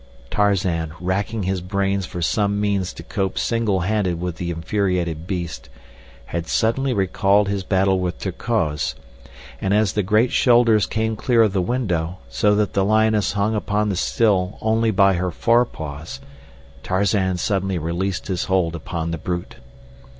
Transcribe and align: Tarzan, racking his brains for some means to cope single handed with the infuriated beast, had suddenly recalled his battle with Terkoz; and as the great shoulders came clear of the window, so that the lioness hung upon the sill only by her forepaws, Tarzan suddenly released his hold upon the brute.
Tarzan, 0.31 0.93
racking 0.99 1.43
his 1.43 1.61
brains 1.61 2.07
for 2.07 2.23
some 2.23 2.59
means 2.59 2.91
to 2.93 3.03
cope 3.03 3.37
single 3.37 3.81
handed 3.81 4.19
with 4.19 4.37
the 4.37 4.49
infuriated 4.49 5.27
beast, 5.27 5.69
had 6.25 6.47
suddenly 6.47 6.91
recalled 6.91 7.47
his 7.49 7.63
battle 7.63 7.99
with 7.99 8.17
Terkoz; 8.17 8.95
and 9.61 9.75
as 9.75 9.93
the 9.93 10.01
great 10.01 10.31
shoulders 10.31 10.87
came 10.87 11.15
clear 11.15 11.43
of 11.43 11.53
the 11.53 11.61
window, 11.61 12.17
so 12.29 12.55
that 12.55 12.73
the 12.73 12.83
lioness 12.83 13.33
hung 13.33 13.53
upon 13.53 13.89
the 13.89 13.95
sill 13.95 14.57
only 14.59 14.89
by 14.89 15.13
her 15.13 15.29
forepaws, 15.29 16.19
Tarzan 16.81 17.37
suddenly 17.37 17.77
released 17.77 18.25
his 18.25 18.45
hold 18.45 18.73
upon 18.73 19.11
the 19.11 19.19
brute. 19.19 19.57